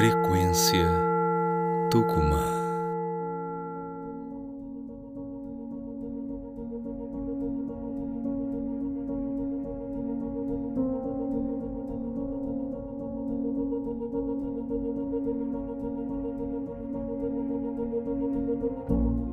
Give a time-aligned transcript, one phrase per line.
[0.00, 0.88] Frequência
[1.90, 2.42] Tucumã.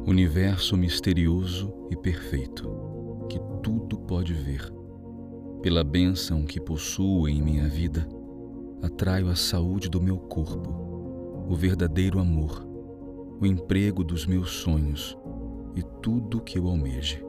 [0.06, 2.70] Universo misterioso e perfeito,
[3.30, 4.70] que tudo pode ver.
[5.62, 8.06] Pela bênção que possuo em minha vida,
[8.82, 12.66] atraio a saúde do meu corpo, o verdadeiro amor,
[13.40, 15.18] o emprego dos meus sonhos
[15.76, 17.24] e tudo que eu almeje.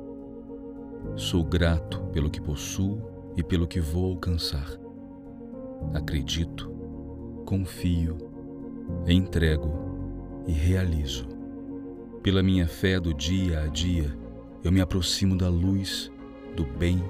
[1.16, 3.00] Sou grato pelo que possuo
[3.36, 4.78] e pelo que vou alcançar.
[5.94, 6.70] Acredito,
[7.46, 8.18] confio,
[9.06, 9.72] entrego
[10.46, 11.26] e realizo.
[12.22, 14.14] Pela minha fé do dia a dia,
[14.62, 16.10] eu me aproximo da luz,
[16.54, 17.02] do bem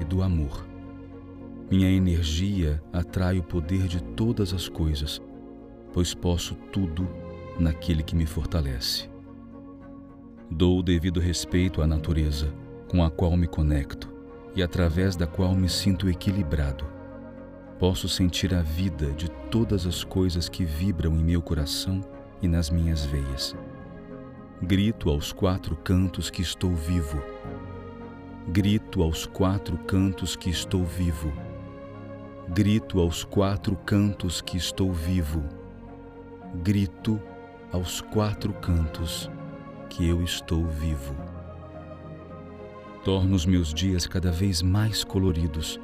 [0.00, 0.69] e do amor
[1.70, 5.22] minha energia atrai o poder de todas as coisas,
[5.92, 7.08] pois posso tudo
[7.60, 9.08] naquele que me fortalece.
[10.50, 12.52] Dou o devido respeito à natureza
[12.88, 14.12] com a qual me conecto
[14.56, 16.84] e através da qual me sinto equilibrado.
[17.78, 22.00] Posso sentir a vida de todas as coisas que vibram em meu coração
[22.42, 23.54] e nas minhas veias.
[24.60, 27.22] Grito aos quatro cantos que estou vivo.
[28.48, 31.32] Grito aos quatro cantos que estou vivo
[32.52, 35.40] Grito aos quatro cantos que estou vivo.
[36.64, 37.22] Grito
[37.70, 39.30] aos quatro cantos
[39.88, 41.14] que eu estou vivo.
[43.04, 45.78] Torno os meus dias cada vez mais coloridos,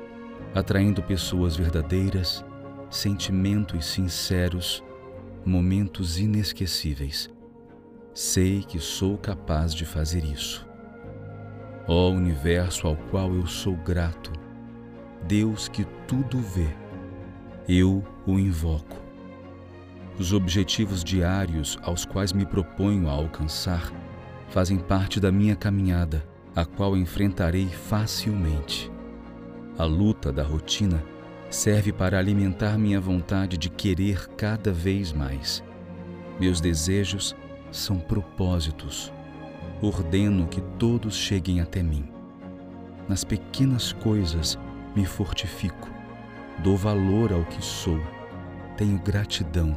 [0.52, 2.44] atraindo pessoas verdadeiras,
[2.90, 4.82] sentimentos sinceros,
[5.44, 7.30] momentos inesquecíveis.
[8.12, 10.66] Sei que sou capaz de fazer isso.
[11.86, 14.32] Ó universo ao qual eu sou grato,
[15.26, 16.68] Deus que tudo vê.
[17.68, 18.96] Eu o invoco.
[20.16, 23.92] Os objetivos diários aos quais me proponho a alcançar
[24.48, 28.90] fazem parte da minha caminhada, a qual enfrentarei facilmente.
[29.76, 31.02] A luta da rotina
[31.50, 35.62] serve para alimentar minha vontade de querer cada vez mais.
[36.38, 37.34] Meus desejos
[37.72, 39.12] são propósitos.
[39.82, 42.08] Ordeno que todos cheguem até mim.
[43.08, 44.56] Nas pequenas coisas
[44.96, 45.90] me fortifico,
[46.58, 48.00] dou valor ao que sou,
[48.78, 49.76] tenho gratidão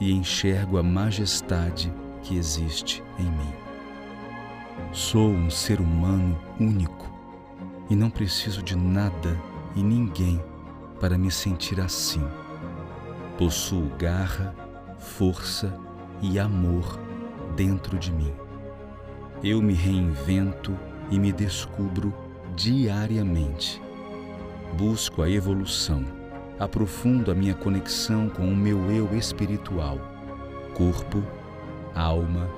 [0.00, 3.52] e enxergo a majestade que existe em mim.
[4.92, 7.08] Sou um ser humano único
[7.88, 9.40] e não preciso de nada
[9.76, 10.42] e ninguém
[10.98, 12.26] para me sentir assim.
[13.38, 14.54] Possuo garra,
[14.98, 15.72] força
[16.20, 16.98] e amor
[17.54, 18.32] dentro de mim.
[19.42, 20.76] Eu me reinvento
[21.12, 22.12] e me descubro
[22.56, 23.80] diariamente
[24.72, 26.04] busco a evolução,
[26.58, 29.98] aprofundo a minha conexão com o meu eu espiritual,
[30.74, 31.22] corpo,
[31.94, 32.48] alma,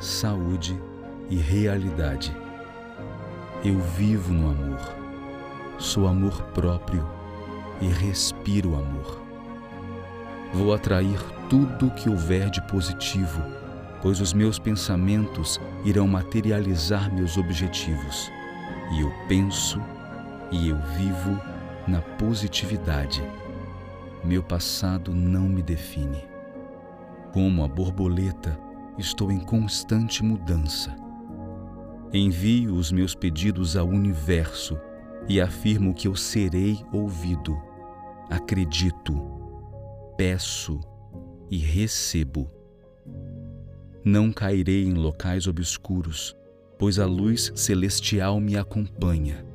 [0.00, 0.80] saúde
[1.28, 2.34] e realidade.
[3.64, 4.80] Eu vivo no amor,
[5.78, 7.04] sou amor próprio
[7.80, 9.20] e respiro amor.
[10.54, 11.20] Vou atrair
[11.50, 13.42] tudo que houver de positivo,
[14.00, 18.30] pois os meus pensamentos irão materializar meus objetivos.
[18.92, 19.82] E eu penso
[20.50, 21.38] e eu vivo
[21.86, 23.22] na positividade.
[24.24, 26.24] Meu passado não me define.
[27.32, 28.58] Como a borboleta,
[28.98, 30.94] estou em constante mudança.
[32.12, 34.78] Envio os meus pedidos ao universo
[35.28, 37.56] e afirmo que eu serei ouvido.
[38.30, 39.14] Acredito,
[40.16, 40.80] peço
[41.50, 42.50] e recebo.
[44.04, 46.34] Não cairei em locais obscuros,
[46.78, 49.47] pois a luz celestial me acompanha.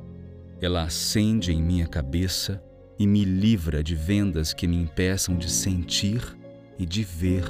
[0.64, 2.58] Ela acende em minha cabeça
[2.98, 6.22] e me livra de vendas que me impeçam de sentir
[6.78, 7.44] e de ver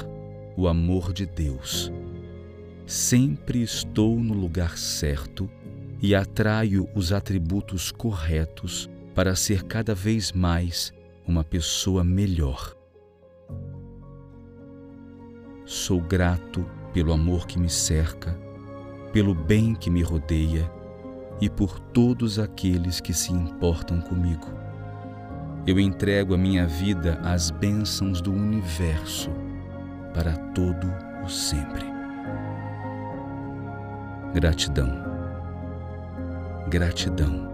[0.56, 1.92] o amor de Deus.
[2.84, 5.48] Sempre estou no lugar certo
[6.03, 10.92] e atraio os atributos corretos para ser cada vez mais
[11.24, 12.74] uma pessoa melhor.
[15.65, 18.36] Sou grato pelo amor que me cerca,
[19.12, 20.68] pelo bem que me rodeia
[21.41, 24.47] e por todos aqueles que se importam comigo.
[25.66, 29.31] Eu entrego a minha vida às bênçãos do universo
[30.13, 30.86] para todo
[31.25, 31.84] o sempre.
[34.34, 34.91] Gratidão,
[36.69, 37.48] gratidão,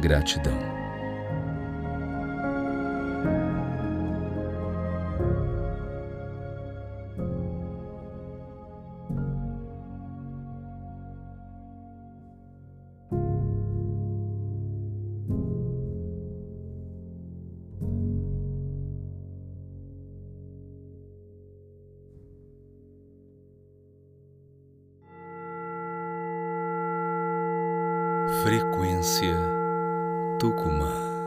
[0.00, 0.77] gratidão.
[28.48, 29.36] Frequência
[30.40, 31.17] Tucumã.